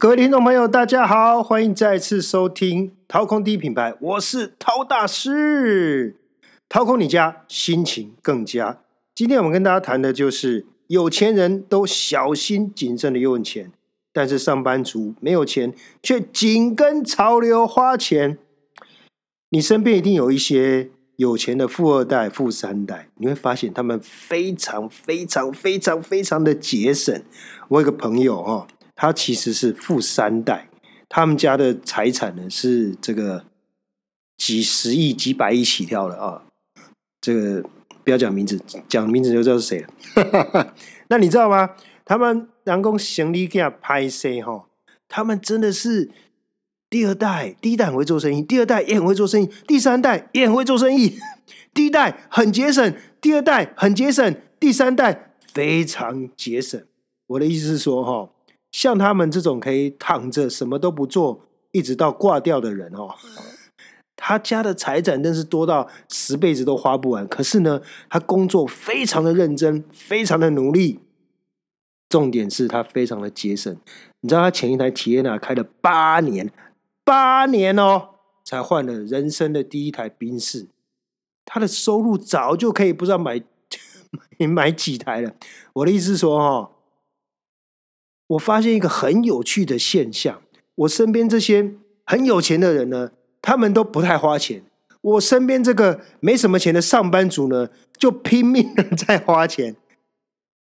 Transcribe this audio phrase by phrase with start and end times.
[0.00, 6.14] 各位听众朋友，大家好，欢迎再次收听掏空第一品牌，我是掏大师。
[6.68, 8.78] 掏空你家，心情更佳。
[9.12, 13.72] 今天我们跟大家谈的就是有钱人都小心谨慎的用钱，
[14.12, 18.38] 但是上班族没有钱却紧跟潮流花钱。
[19.50, 27.20] 你身边一定有一些有钱的富二代、富三代，你会发现他们非常、非常、非常、非常的节省。
[27.70, 28.68] 我有个朋友哈。
[29.00, 30.68] 他其实是富三代，
[31.08, 33.44] 他们家的财产呢是这个
[34.36, 36.42] 几十亿、几百亿起跳了啊！
[37.20, 37.62] 这个
[38.02, 40.74] 不要讲名字，讲名字就知道是谁了。
[41.06, 41.76] 那你知道吗？
[42.04, 44.66] 他们南宫行李给他拍摄哈，
[45.06, 46.10] 他们真的是
[46.90, 51.16] 第二代，第一代很会做生意，第二代也很会做生意，第三代也很会做生意。
[51.72, 56.84] 第一代很节省，第二代很节省，第三代非常节省。
[57.28, 58.32] 我的意思是说哈。
[58.78, 61.40] 像他们这种可以躺着什么都不做，
[61.72, 63.12] 一直到挂掉的人哦，
[64.14, 67.26] 他家的财产真是多到十辈子都花不完。
[67.26, 71.00] 可是呢，他工作非常的认真，非常的努力。
[72.08, 73.76] 重点是他非常的节省。
[74.20, 76.48] 你知道他前一台体验娜开了八年，
[77.02, 78.10] 八年哦，
[78.44, 80.68] 才换了人生的第一台宾士。
[81.44, 83.42] 他的收入早就可以不知道买
[84.38, 85.32] 买买几台了。
[85.72, 86.70] 我的意思是说哈。
[88.28, 90.42] 我发现一个很有趣的现象，
[90.74, 94.60] 我身边这些很有钱的人呢，他们都不太花钱；
[95.00, 99.76] 我身边这个没什么钱的上班族呢，就拼命的 在花钱。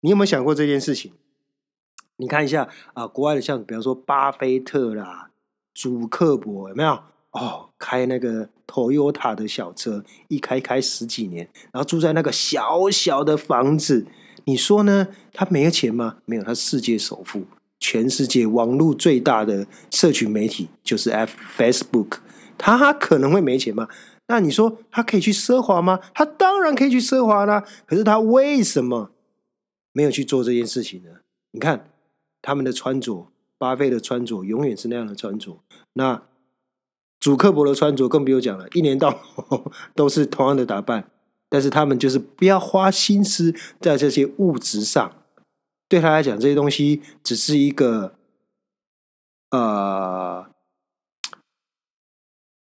[0.01, 1.13] 你有没有想过这件事情？
[2.17, 5.31] 你看一下啊，国外的像比方说巴菲特啦、
[5.75, 6.99] 祖克伯有没有？
[7.33, 14.07] 哦，开那个 Toyota 的小车，一开开十几年，然后住在那个小小的房子。
[14.45, 15.09] 你说呢？
[15.33, 16.17] 他没有钱吗？
[16.25, 17.45] 没有，他世界首富，
[17.79, 22.19] 全世界网络最大的社群媒体就是 F Facebook。
[22.59, 23.89] 他可能会没钱吗？
[24.29, 26.01] 那你说他可以去奢华吗？
[26.15, 27.65] 他当然可以去奢华啦。
[27.87, 29.11] 可是他为什么
[29.93, 31.11] 没有去做这件事情呢？
[31.51, 31.91] 你看
[32.41, 33.29] 他们的穿着，
[33.59, 35.59] 巴菲的穿着永远是那样的穿着。
[35.95, 36.23] 那
[37.21, 39.21] 主克伯的穿着更不用讲了，一年到
[39.95, 41.11] 都是同样的打扮。
[41.53, 45.15] 但是他们就是不要花心思在这些物质上，
[45.87, 48.15] 对他来讲，这些东西只是一个
[49.51, 50.47] 呃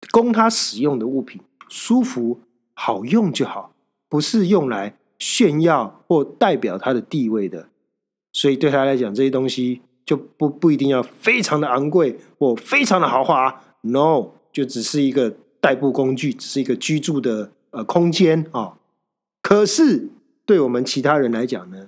[0.09, 1.39] 供他使用的物品，
[1.69, 2.39] 舒服
[2.73, 3.75] 好用就好，
[4.09, 7.69] 不是用来炫耀或代表他的地位的。
[8.31, 17.51] 所以对他来讲，这些东西就不不一定要非常的昂贵或非常的豪华，no，就只是一个代步工具，只是一个居住的。
[17.73, 18.78] 呃，空间啊，
[19.41, 20.09] 可是
[20.45, 21.88] 对我们其他人来讲呢，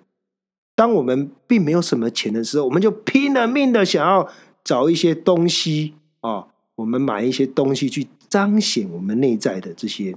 [0.76, 4.28] 当我们并没有什么钱的时候，我们就拼了命的想要
[4.64, 10.16] 找一些东西啊，我们买一些东西去彰显我们内在的这些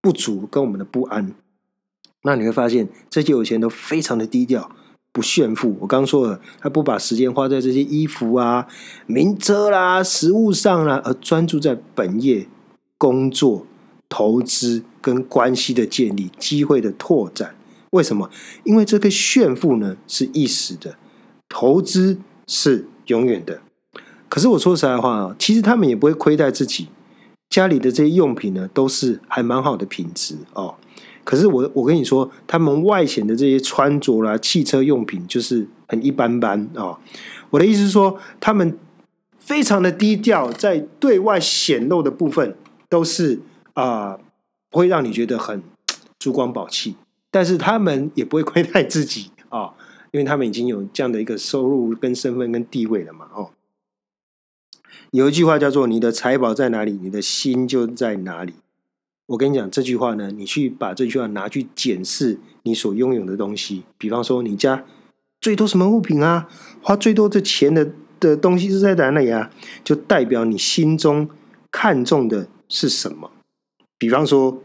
[0.00, 1.34] 不足跟我们的不安。
[2.22, 4.74] 那你会发现，这些有钱都非常的低调，
[5.12, 5.76] 不炫富。
[5.80, 8.66] 我刚说了，他不把时间花在这些衣服啊、
[9.06, 12.48] 名车啦、食物上啦，而专注在本业
[12.96, 13.66] 工作。
[14.08, 17.54] 投资跟关系的建立，机会的拓展，
[17.90, 18.30] 为什么？
[18.64, 20.96] 因为这个炫富呢是一时的，
[21.48, 23.60] 投资是永远的。
[24.28, 26.88] 可是我说实在话啊，其实他们也不会亏待自己，
[27.50, 30.76] 家里的这些用品呢都是还蛮好的品质哦。
[31.24, 36.98] 可是我我跟你说，他们外显的这些穿着啦、汽车用品就是很一般般啊。
[37.50, 38.78] 我的意思是说，他们
[39.38, 42.56] 非常的低调，在对外显露的部分
[42.88, 43.40] 都是。
[43.76, 44.18] 啊，
[44.70, 45.62] 不会让你觉得很
[46.18, 46.96] 珠光宝气，
[47.30, 49.74] 但是他们也不会亏待自己啊，
[50.12, 53.28] 因为他们已经有这样的一个收入、跟身份、跟地位了嘛。
[53.34, 53.50] 哦，
[55.10, 58.54] 有一句话叫做“你的财宝在哪里，你的心就在哪里”。
[59.26, 64.84] 我跟你讲这句话呢，你去把这句话拿去检视你所拥有的东西，比方说你家
[65.38, 66.48] 最多什么物品啊，
[66.80, 69.50] 花最多的钱的的东西是在哪里啊，
[69.84, 71.28] 就代表你心中
[71.70, 73.30] 看重的是什么。
[73.98, 74.62] 比方说，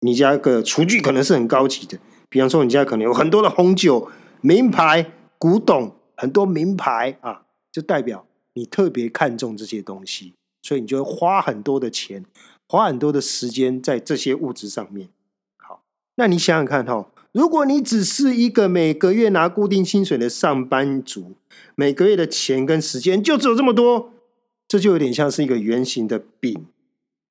[0.00, 1.98] 你家个厨具可能是很高级的。
[2.28, 4.10] 比方说，你家可能有很多的红酒、
[4.40, 12.24] 名牌、古董，很多名牌啊，就代表你特别看重这些东西，所以你就会花很多的钱，
[12.68, 15.08] 花很多的时间在这些物质上面。
[15.56, 15.82] 好，
[16.16, 21.34] 那你想想看哈，如果你只是一个每个月拿固定薪水的上班族，
[21.76, 24.12] 每个月的钱跟时间就只有这么多，
[24.66, 26.66] 这就有点像是一个圆形的饼。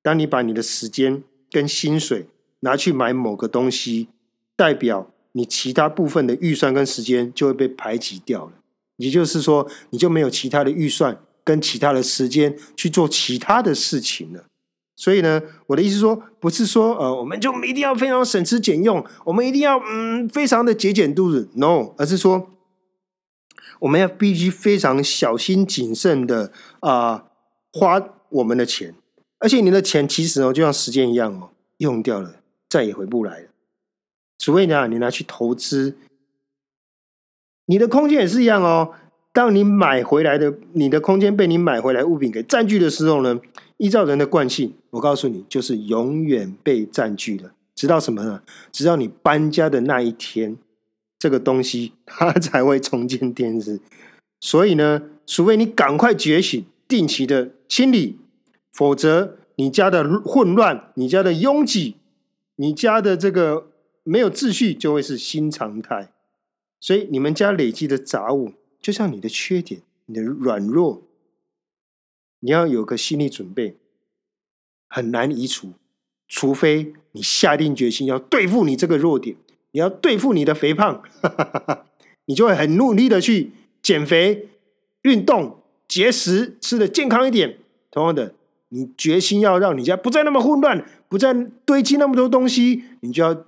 [0.04, 2.28] 当你把你的时间跟薪水
[2.60, 4.10] 拿去买某个东西，
[4.56, 8.52] 代表你其他部分的预算跟时间就会被排挤掉了。
[8.98, 14.44] 也就是说，你就没有其他的预算跟其他的时间去做其他的事情了。
[14.96, 22.52] 所以呢，我的意思说，不是说呃，我们就一定要非常省吃俭用，我们一定要嗯，非常的节俭度日，no，而是说，
[23.80, 27.26] 我们要必须非常小心谨慎的啊，
[27.72, 28.94] 花我们的钱，
[29.44, 31.50] 而且你的钱其实哦，就像时间一样哦，
[31.80, 32.36] 用掉了
[32.70, 33.50] 再也回不来了，
[34.40, 35.98] 除非呢，你拿去投资。
[37.66, 38.94] 你的空间也是一样哦。
[39.34, 43.38] 当你买回来的，你的空间被你买回来物品给占据的时候呢，
[43.76, 47.52] 依照人的惯性，我告诉你，就是永远被占据了。
[47.76, 48.42] 直到什么呢？
[48.72, 50.56] 直到你搬家的那一天，
[51.20, 53.82] 这个东西它才会重见天日。
[54.40, 58.18] 所以呢，除非你赶快觉醒，定期的清理，
[58.74, 61.98] 否则你家的混乱、你家的拥挤、
[62.56, 63.70] 你家的这个
[64.04, 66.12] 没有秩序，就会是新常态。
[66.80, 71.04] 所以，你们家累积的杂物，就像你的缺点、你的软弱，
[72.40, 73.78] 你要有个心理准备，
[74.90, 75.74] 很难移除，
[76.28, 79.38] 除非你下定决心要对付你这个弱点，
[79.72, 81.02] 你要对付你的肥胖，
[82.26, 84.50] 你就会很努力的去减肥、
[85.04, 87.60] 运动、节食，吃的健康一点。
[87.92, 88.34] 同样的，
[88.74, 91.32] 你决心要让你家不再那么混乱，不再
[91.64, 93.46] 堆积那么多东西，你就要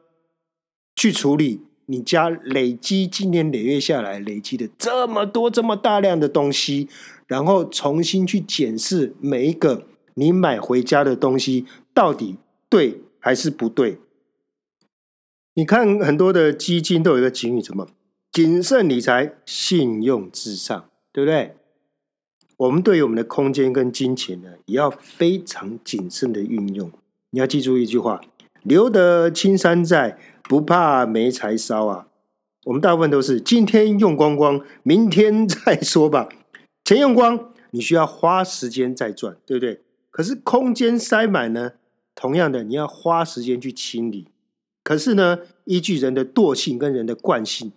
[0.96, 1.62] 去处理。
[1.88, 6.90] 你家累积今年累月下来累积的这么多这么大量的东西，
[7.28, 9.86] 然后重新去检视每一个
[10.16, 12.38] 你买回家的东西到底
[12.70, 14.00] 对还是不对？
[15.54, 17.88] 你看很多的基金都有一个警语，什么
[18.32, 21.56] 谨慎理财，信用至上，对不对？
[22.58, 26.92] 我们对于我们的空间跟金钱呢，也要非常谨慎的运用。
[27.32, 28.22] 你要记住一句话：
[28.64, 30.18] 留得青山在。
[30.48, 32.08] 不怕没柴烧啊！
[32.66, 36.30] 我们大部分都是今天用光光，明天再说吧。
[36.84, 39.82] 钱用光，你需要花时间再赚，对不对？
[40.12, 41.72] 可是空间塞满呢，
[42.14, 44.28] 同样的，你要花时间去清理。
[44.84, 47.72] 可是呢，依据人的惰性跟人的惯性，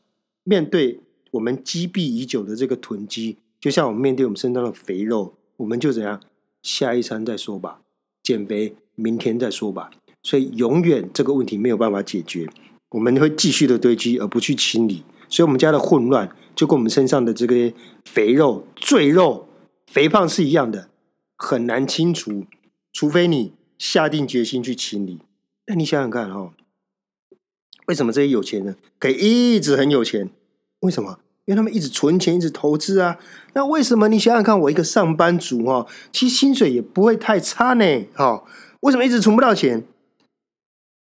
[0.45, 6.21] 面对我们积弊已久的这个囤积，就像我们面对我们身上的肥肉，我们就怎样？
[6.63, 7.81] 下一餐再说吧，
[8.23, 9.91] 减肥明天再说吧。
[10.23, 12.49] 所以永远这个问题没有办法解决，
[12.91, 17.73] 我们会继续的堆积而不去清理，所以我们家的混乱就跟我们身上的这个
[18.05, 19.49] 肥肉、赘肉、
[19.87, 20.91] 肥胖是一样的，
[21.37, 22.45] 很难清除，
[22.93, 25.21] 除非你下定决心去清理。
[25.67, 26.53] 那你想想看哈，
[27.87, 30.31] 为什么这些有钱人可以一直很有钱？
[30.81, 31.21] 为什么？
[31.49, 33.19] 因为他们一直存钱，一直投资啊。
[33.55, 34.07] 那为什么？
[34.09, 38.45] 你想想看，我一个上班族哈，其实薪水也不会太差呢，哈，
[38.81, 39.83] 为什么一直存不到钱？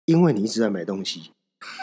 [0.06, 1.32] 因为你一直在买东西，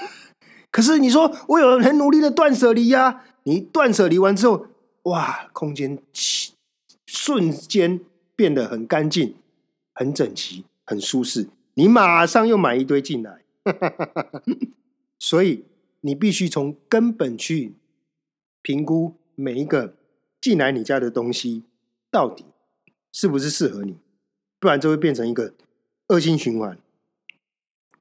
[0.70, 4.68] 可是你说我有很努力的断舍离呀，你断舍离完之后，
[5.02, 5.98] 哇，空间
[7.04, 7.98] 瞬间
[8.36, 9.34] 变得很干净、
[9.92, 13.42] 很整齐、很舒适，你马上又买一堆进来，
[15.18, 15.64] 所以
[16.02, 17.72] 你必须从根本去
[18.62, 19.94] 评估每一个
[20.40, 21.64] 进来你家的东西
[22.10, 22.44] 到底
[23.12, 23.96] 是不是适合你，
[24.58, 25.52] 不然就会变成一个
[26.08, 26.78] 恶性循环。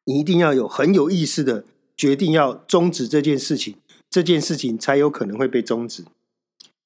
[0.05, 1.65] 你一定要有很有意识的
[1.95, 3.75] 决定要终止这件事情，
[4.09, 6.05] 这件事情才有可能会被终止。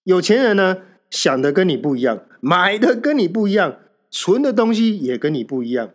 [0.03, 3.79] 有钱人呢想的跟你不一样，买的跟你不一样，
[4.09, 5.91] 存的东西也跟你不一样，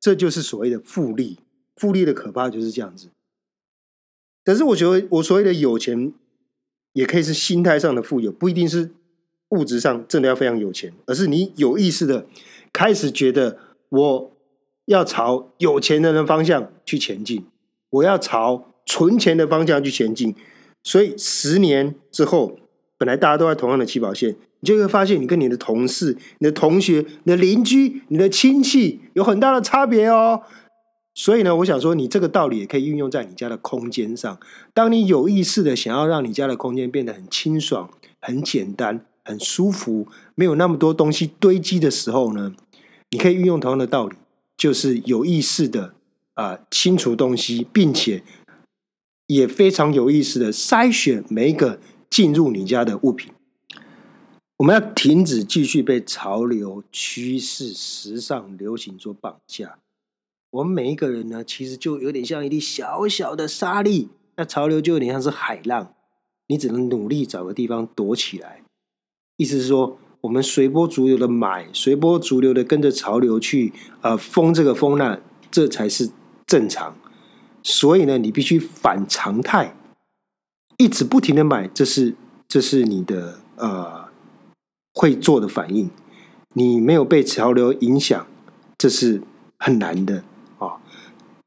[0.00, 1.38] 这就是所谓的复利。
[1.76, 3.10] 复利的可怕就是这样子。
[4.44, 6.12] 可是我觉得我所谓的有钱，
[6.96, 8.90] 也可以是心态上的富有，不一定是
[9.50, 12.26] 物质上真的要非常有钱，而是你有意识的
[12.72, 13.58] 开始觉得
[13.90, 14.32] 我。
[14.88, 17.44] 要朝有钱人的方向去前进，
[17.90, 20.32] 我要朝存钱的方向去前进。
[20.84, 22.56] 所以十年之后，
[22.96, 30.42] 本来大家都在同样的起跑线，你就会发现，你跟你的同事、你的同学、你的邻居、你的亲戚有很大的差别哦。
[31.18, 34.38] 所以呢，我想说，你这个道理也可以运用在你家的空间上。
[34.74, 37.88] 当你有意识的想要让你家的空间变得很清爽、
[38.20, 42.54] 很简单、很舒服，没有那么多东西堆积的时候呢，
[43.08, 44.14] 你可以运用同样的道理。
[44.58, 45.94] 就是有意识的
[46.34, 48.22] 啊清除东西，并且
[49.26, 51.80] 也非常有意识的筛选每一个
[52.10, 53.32] 进入你家的物品。
[54.58, 59.78] 我们要停止继续被潮流、趋势、时尚、流行所绑架。
[60.50, 65.92] 我们每一个人呢，其实就有点像一粒小小的沙粒，那潮流就有点像是海浪，
[66.48, 68.62] 你只能努力找个地方躲起来。
[69.36, 69.98] 意思是说。
[70.22, 75.20] 我们随波逐流的买，随波逐流的跟着潮流去，呃，封这个封那，
[75.52, 76.10] 这才是
[76.44, 76.96] 正常。
[77.62, 79.76] 所以呢，你必须反常态，
[80.78, 82.16] 一直不停的买，这是
[82.48, 84.06] 这是你的呃
[84.94, 85.90] 会做的反应。
[86.54, 88.26] 你没有被潮流影响，
[88.76, 89.22] 这是
[89.58, 90.24] 很难的！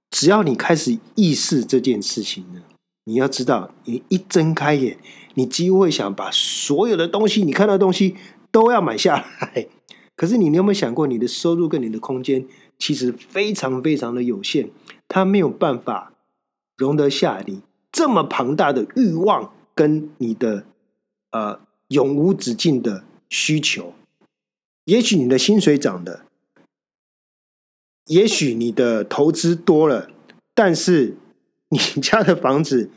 [0.09, 2.61] 只要你开始意识这件事情呢，
[3.05, 4.97] 你要知道，你一睁开眼，
[5.35, 8.15] 你几乎会想把所有的东西，你看到的东西
[8.51, 9.67] 都要买下来。
[10.15, 12.45] 可是你有没有想过，你的收入跟你的空间
[12.77, 14.69] 其实非常非常的有限，
[15.07, 16.11] 它没有办法
[16.75, 17.61] 容得下你
[17.91, 20.65] 这么庞大的欲望跟你的
[21.31, 23.93] 呃永无止境的需求。
[24.85, 26.25] 也许你的薪水涨了，
[28.09, 30.09] 也许你的投资多了，
[30.53, 31.15] 但是
[31.69, 32.89] 你家的房子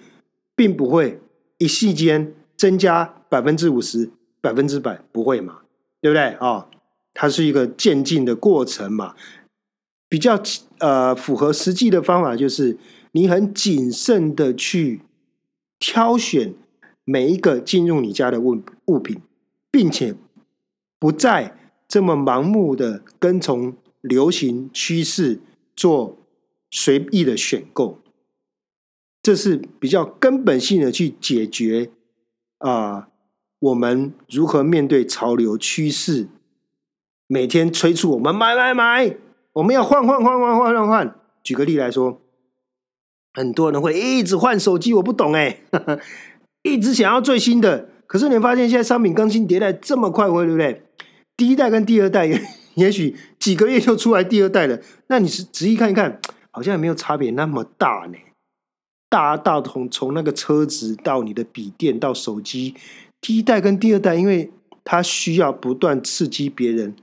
[0.56, 1.20] 并不会
[1.58, 5.60] 一夕间增加百分之五十、百分之百，不会嘛？
[6.00, 6.66] 对不对啊？
[7.12, 9.14] 它是一个渐进的过程嘛。
[10.08, 10.42] 比较
[10.78, 12.78] 呃符合实际的方法，就是
[13.12, 15.02] 你很谨慎的去
[15.78, 16.54] 挑选
[17.04, 19.20] 每一个进入你家的物物品，
[19.70, 20.14] 并且
[20.98, 21.58] 不再。
[21.88, 25.40] 这么盲目的跟从流行趋势
[25.74, 26.18] 做
[26.70, 27.98] 随意的选购，
[29.22, 31.90] 这是比较根本性的去解决
[32.58, 33.08] 啊，
[33.60, 36.28] 我们如何面对潮流趋势？
[37.28, 39.16] 每天催促我们买买买，
[39.54, 41.14] 我们要换换换换换换换。
[41.42, 42.20] 举个例来说，
[43.32, 45.62] 很多人会一直换手机，我不懂哎，
[46.62, 50.82] 一直想要最新的，可是你发现现在商品更新迭代这么快，会对不对？
[51.36, 52.28] 第一代跟第二代，
[52.74, 54.78] 也许几个月就出来第二代了。
[55.08, 58.18] 那你是仔细看一看，好像也没有差别那么大呢。
[59.08, 62.74] 大大从从那个车子到你的笔电到手机，
[63.20, 64.50] 第一代跟第二代，因为
[64.84, 66.96] 它需要不断刺激别人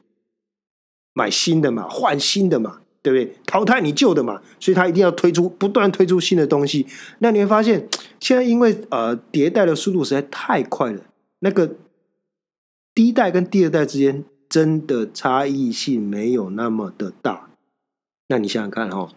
[1.13, 3.38] 买新的嘛，换新的嘛，对不对？
[3.45, 6.88] 淘汰你旧的嘛，所以它一定要推出不断推出新的东西。
[7.19, 7.88] 那你会发现，
[8.19, 11.03] 现在因为呃迭代的速度实在太快了，
[11.39, 11.75] 那个。
[12.95, 17.49] 第一代跟第二代之间真的差异性没有那么的大，
[18.27, 19.09] 那你想想看哦，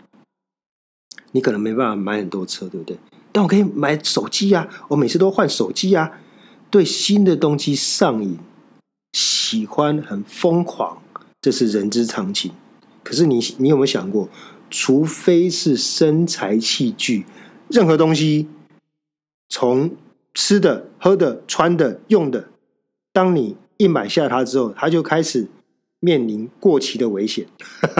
[1.32, 2.98] 你可能没办法买很多车，对不对？
[3.32, 6.20] 但我可以买手机呀，我每次都换手机呀，
[6.70, 8.38] 对新的东西上瘾，
[9.14, 11.02] 喜欢很疯狂，
[11.40, 12.52] 这是人之常情。
[13.02, 14.28] 可是你你有没有想过，
[14.70, 17.24] 除非是生财器具，
[17.68, 18.48] 任何东西，
[19.48, 19.96] 从
[20.34, 22.50] 吃的、喝的、穿的、用的，
[23.12, 25.46] 当你一买下它之后，它就开始
[26.00, 27.46] 面临过期的危险。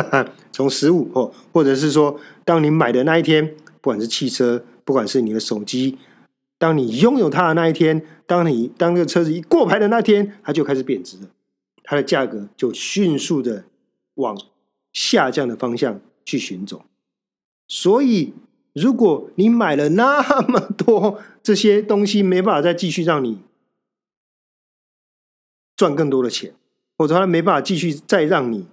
[0.53, 5.99] 从十五或或者是说，当你买的那一天，不管是汽车，不管是你的手机，
[6.59, 11.29] 当你拥有它的那一天，当你当这个车子一过牌的那天，它就开始贬值了，
[11.83, 13.65] 它的价格就迅速的
[14.15, 14.37] 往
[14.93, 16.83] 下降的方向去寻走。
[17.67, 18.35] 所以，
[18.75, 23.39] 如果你买了那么多这些东西，没办法再继续让你。
[25.77, 26.55] 赚更多的钱，
[26.97, 28.67] 否则他没办法继续再让你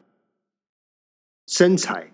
[1.48, 2.14] 生财。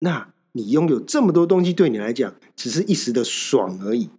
[0.00, 4.10] 那你拥有这么多东西，对你来讲只是一时的爽而已。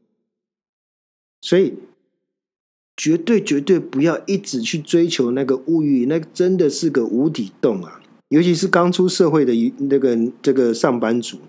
[1.41, 1.77] 所以，
[2.95, 8.01] 绝对绝对不要一直去追求那个物欲，那真的是个无底洞啊！
[8.29, 9.53] 尤其是刚出社会的
[9.89, 11.39] 那个这个上班族，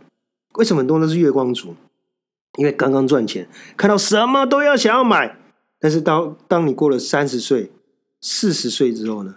[0.54, 1.76] 为什么很多都是月光族？
[2.58, 5.38] 因为刚刚赚钱，看到什么都要想要买。
[5.78, 7.70] 但是当当你过了三十岁，
[8.26, 9.34] 四十岁之后呢，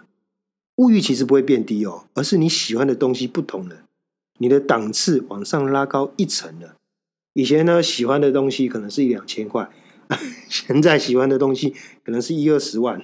[0.76, 3.82] 物欲其实不会变低哦，而是你喜欢的东西不同了，
[4.38, 6.76] 你的档次往上拉高一层了。
[7.34, 9.68] 以前呢，喜欢的东西可能是一两千块，
[10.48, 12.98] 现在喜欢的东西可能是一二十万。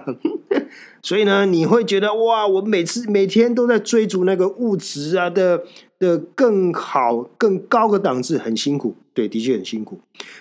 [1.02, 5.64] 所以呢，你会觉得哇，我每次每天都在追逐那个物质啊的
[5.98, 8.94] 的更好、更高的档次，很辛苦。
[9.14, 9.98] 对，的确很辛苦。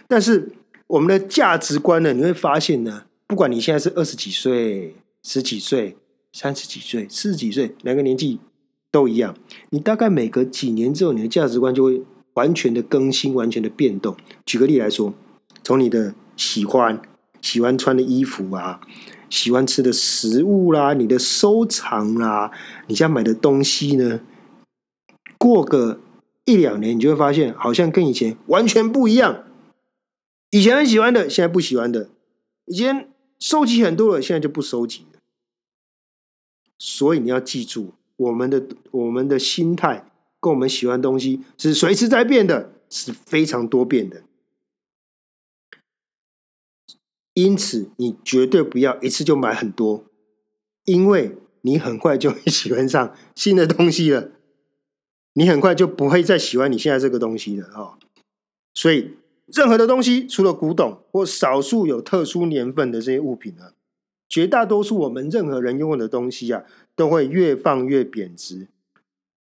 [0.09, 0.51] 但是
[0.87, 3.03] 我们的价值观呢，你会发现呢。
[3.27, 5.97] 不管你现在是二十几岁、十几岁、
[6.31, 8.39] 三十几岁、四十几岁，哪个年纪
[8.89, 9.35] 都一样。
[9.69, 12.01] 你大概每隔几年之后，你的价值观就会
[12.35, 14.15] 完全的更新、完全的变动。
[14.45, 15.13] 举个例来说，
[15.61, 17.01] 从你的喜欢、
[17.41, 18.79] 喜欢穿的衣服啊，
[19.29, 22.49] 喜欢吃的食物啦，你的收藏啦，
[22.87, 24.21] 你家买的东西呢，
[25.37, 25.99] 过个
[26.45, 29.43] 一两年，你就会发现，好像跟以前完全不一样。
[30.51, 32.07] 以前很喜欢的，现在不喜欢的；
[32.67, 33.09] 以前。
[33.39, 35.19] 收集很多了，现在就不收集了。
[36.77, 44.23] 所以你要记住，我们的我们的心态跟我们喜欢东西是随时在变的，是非常多变的。
[47.33, 50.03] 因此，你绝对不要一次就买很多，
[50.85, 54.31] 因为你很快就会喜欢上新的东西了。
[55.33, 57.99] 你很快就不会再喜欢你现在这个东西了哦。
[58.73, 59.17] 所以。
[59.47, 63.73] 任何的东西，除了古董或少数有特殊年份的这些物品呢，
[64.27, 68.67] 绝大多数我们任何人拥有的东西啊，都会越放越贬值。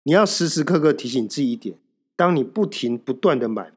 [0.03, 1.77] 你要时时刻刻提醒自己一点：，
[2.15, 3.73] 当你不停不断的买，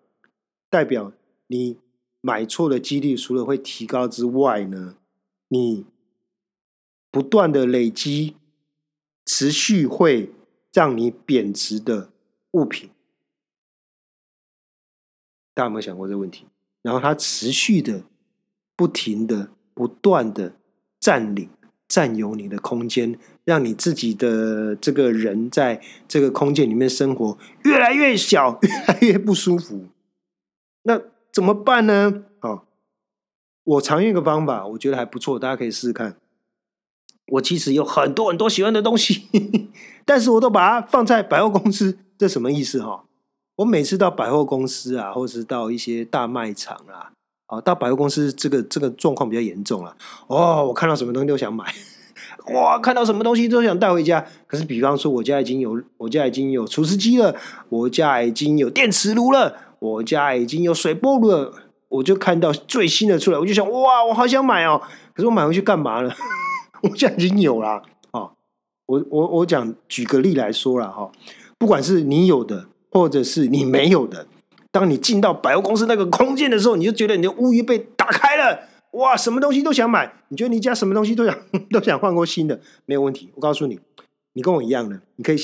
[0.71, 1.13] 代表
[1.49, 1.79] 你
[2.21, 4.95] 买错的几率除了会提高之外呢，
[5.49, 5.85] 你
[7.11, 8.37] 不断的累积，
[9.27, 10.31] 持续会
[10.73, 12.11] 让你贬值的
[12.53, 12.91] 物品。
[15.55, 16.47] 大家有没有想过这个问题？
[16.83, 18.03] 然后它持续的、
[18.75, 20.55] 不停的、不断的。
[21.03, 21.51] 占领、
[21.89, 29.87] 占有你的空间，让你自己的这个人在这个空间里面生活越来越小， 越来越不舒服。
[30.85, 31.01] 那
[31.33, 32.23] 怎么办呢？
[32.43, 32.63] 哦，
[33.65, 36.15] 我常用一个方法，我觉得还不错，大家可以试试看。
[37.33, 39.27] 我其实有很多很多喜欢的东西，
[40.07, 41.99] 但是我都把它放在百货公司。
[42.17, 42.81] 这什么意思？
[42.81, 43.07] 哈，
[43.57, 47.13] 我每次到百货公司啊，或是到一些大卖场啊。
[47.49, 49.95] 哦，到百货公司这个这个状况比较严重了。
[50.27, 51.71] 哦，我看到什么东西都想买，
[52.55, 54.25] 哇，看到什么东西都想带回家。
[54.47, 57.37] 可是，比方说，我家已经有我家已经有除湿机了，
[57.69, 61.53] 我家已经有电磁炉了，我家已经有水波炉了，
[61.91, 64.81] 我就看到最新的出来，我就想，哇，我好想买哦。
[65.13, 66.11] 可是我买回去干嘛呢？
[66.85, 67.83] 我家已经有了。
[68.13, 68.33] 哦，
[68.87, 71.13] 我我我讲举个例来说了哈，
[71.59, 74.29] 不管是你有的，或者是你没有的。
[74.71, 80.11] 当你进到百货公司那个空间的时候，你就觉得你的物欲被打开了，哇，什么东西都想买。
[80.29, 81.37] 你觉得你家什么东西都想
[81.71, 83.31] 都想换过新的，没有问题。
[83.35, 83.81] 我告诉你，
[84.35, 85.37] 你跟我一样的，你可以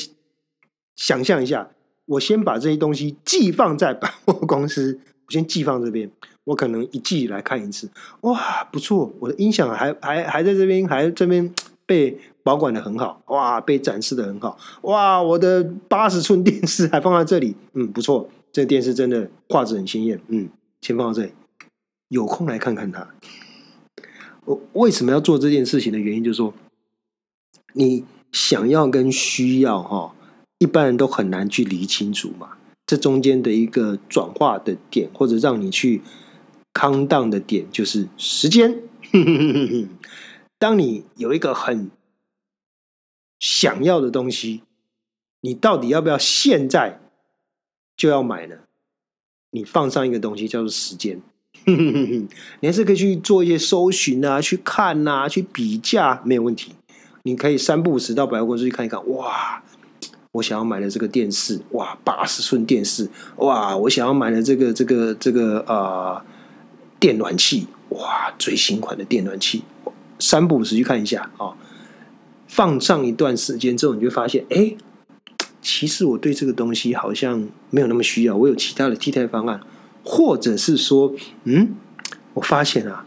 [0.96, 1.68] 想象一下，
[2.06, 6.10] 我先把这些东西寄放在百货公司，我先寄放这边，
[6.44, 7.90] 我可能一季来看一次，
[8.22, 11.54] 哇，不错，我的音响还还还在这边，还这边
[11.88, 18.28] 被保管的很好，哇，被展示的很好，哇，我的八十寸电视还放在这里，嗯，不错。
[18.52, 20.50] 这电视真的画质很鲜艳，嗯，
[20.82, 21.32] 先放到这里，
[22.08, 23.08] 有空来看看它。
[24.44, 26.52] 我为什么要做这件事情的原因，就是说，
[27.72, 30.14] 你想要跟需要哈，
[30.58, 32.50] 一般人都很难去理清楚嘛。
[32.86, 36.02] 这中间的一个转化的点，或者让你去
[36.74, 38.82] 康荡的点，就是时间。
[40.58, 41.90] 当你有一个很
[43.38, 44.62] 想要的东西，
[45.40, 47.00] 你到底要不要现在？
[47.96, 48.56] 就要买呢，
[49.50, 51.20] 你放上一个东西叫做时间，
[51.66, 52.28] 你
[52.62, 56.76] 还是可以去做一些搜寻啊，去看啊，去比价，没有问题。
[57.24, 59.62] 你可以三不五时到百货公司去看一看，哇，
[60.30, 66.24] 我想要买的这个电视，哇，八十寸电视，哇，我想要买的这个这个这个呃
[67.00, 69.64] 电暖器，哇，最新款的电暖器，
[70.18, 71.56] 三不五时去看一下啊。
[72.46, 74.76] 放上一段时间之后，你就发现，哎。
[75.60, 79.60] 其实我对这个东西好像没有那么需要，我有其他的替代方案，
[80.04, 81.12] 或者是说，
[81.44, 81.74] 嗯，
[82.34, 83.04] 我发现啊，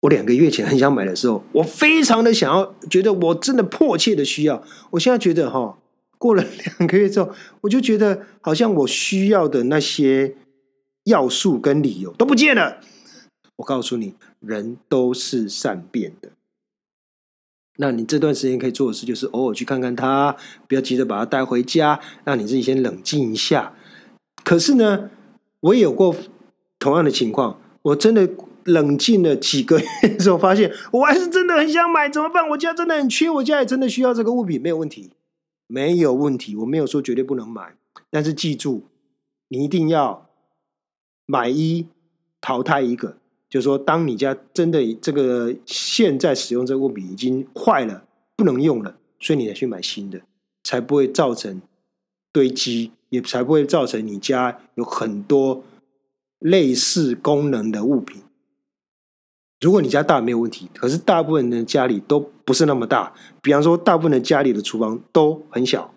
[0.00, 4.64] 我两个月前很想买的时候，我非常的想要，觉得我真的迫切的需要。
[4.90, 5.78] 我现在觉得哈，
[6.16, 6.42] 过了
[6.78, 7.30] 两个月之后，
[7.60, 10.34] 我就觉得好像我需要的那些
[11.04, 12.80] 要素跟理由都不见了。
[13.58, 16.30] 我告诉你，人都是善变的。
[17.76, 23.72] 那你这段时间可以做的事，就是偶尔去看看他，不要急着把他带回家，让你自己先冷静一下。
[24.44, 25.10] 可是呢，
[25.60, 26.14] 我也有过
[26.78, 28.28] 同样的情况，我真的
[28.64, 32.48] 冷静了几个月之后，发现我还是真的很想买，怎么办？
[32.50, 35.10] 我家真的很缺，我家也真的需要这个物品，没有问题，
[35.66, 37.76] 没有问题，我没有说绝对不能买，
[38.10, 38.86] 但是记住，
[39.48, 40.28] 你一定要
[41.26, 41.86] 买一
[42.40, 43.18] 淘汰一个。
[43.50, 48.04] 就是说，当你家真的这个现在使用这个物品已经坏了，
[48.36, 50.20] 不能用了，所以你才去买新的，
[50.62, 51.62] 才不会造成
[52.30, 55.64] 堆积，也才不会造成你家有很多
[56.40, 58.20] 类似功能的物品。
[59.62, 65.94] 如果你家大没有问题，可是大部分人家里都不是那么大，比方说大部分的家里的厨房都很小，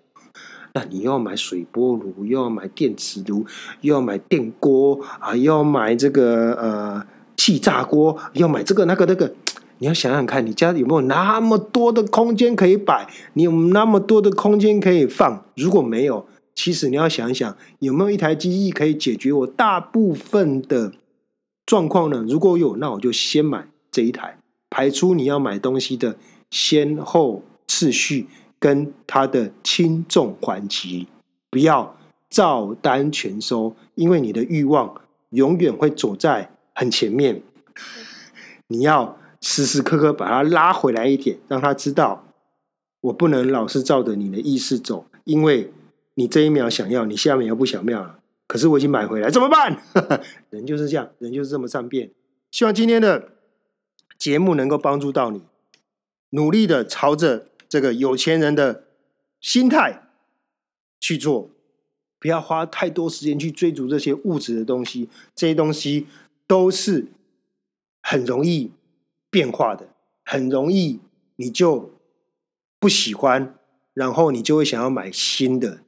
[0.72, 3.44] 那你又要买水波炉，又要买电磁炉，
[3.82, 7.06] 又要买电锅啊，又要买这个呃。
[7.36, 9.32] 气炸锅要买这个那个那个，
[9.78, 13.08] 你要想想看，你家有没有那么多的空间可以摆？
[13.32, 15.44] 你有那么多的空间可以放？
[15.56, 20.92] 如果没有，其实你要想一想，有没有一台机器可以解决我大部分的
[21.66, 22.24] 状况呢？
[22.28, 24.38] 如果有，那我就先买这一台，
[24.70, 26.16] 排出你要买东西的
[26.50, 31.08] 先后次序跟它的轻重缓急，
[31.50, 31.96] 不要
[32.30, 34.94] 照单全收，因为你的欲望
[35.30, 36.50] 永远会走在。
[36.74, 37.42] 很前面，
[38.68, 42.26] 你要时时刻刻把他拉回来一点，让他知道
[43.00, 45.72] 我不能老是照着你的意思走，因为
[46.14, 48.18] 你这一秒想要，你下面又不想要了。
[48.46, 49.82] 可是我已经买回来，怎么办？
[50.50, 52.10] 人就是这样，人就是这么善变。
[52.50, 53.30] 希望今天的
[54.18, 55.42] 节目能够帮助到你，
[56.30, 58.84] 努力的朝着这个有钱人的
[59.40, 60.02] 心态
[61.00, 61.48] 去做，
[62.18, 66.06] 不要花太多时间去追逐这些物质的东西，这些东西
[66.46, 67.08] 都是
[68.02, 68.72] 很容易
[69.30, 69.88] 变化的，
[70.24, 71.00] 很容易
[71.36, 71.92] 你就
[72.78, 73.54] 不喜欢，
[73.94, 75.80] 然后你就会想要买新的，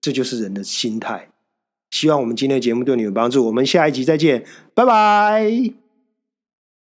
[0.00, 1.30] 这就是人的心态。
[1.90, 5.81] 希望我们今天的节目对你有帮助，我们下一集再见，拜拜。